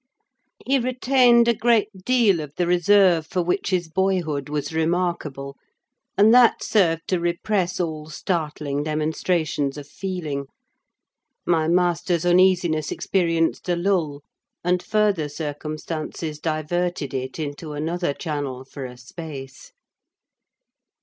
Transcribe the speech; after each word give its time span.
He 0.65 0.79
retained 0.79 1.47
a 1.47 1.53
great 1.53 1.89
deal 2.05 2.39
of 2.39 2.55
the 2.55 2.65
reserve 2.65 3.27
for 3.27 3.43
which 3.43 3.69
his 3.69 3.87
boyhood 3.87 4.49
was 4.49 4.73
remarkable; 4.73 5.57
and 6.17 6.33
that 6.33 6.63
served 6.63 7.03
to 7.09 7.19
repress 7.19 7.79
all 7.79 8.09
startling 8.09 8.81
demonstrations 8.81 9.77
of 9.77 9.87
feeling. 9.87 10.47
My 11.45 11.67
master's 11.67 12.25
uneasiness 12.25 12.91
experienced 12.91 13.69
a 13.69 13.75
lull, 13.75 14.23
and 14.63 14.81
further 14.81 15.29
circumstances 15.29 16.39
diverted 16.39 17.13
it 17.13 17.37
into 17.37 17.73
another 17.73 18.11
channel 18.15 18.65
for 18.65 18.85
a 18.85 18.97
space. 18.97 19.71